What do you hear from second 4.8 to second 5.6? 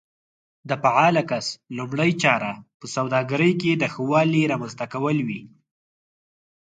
کول وي.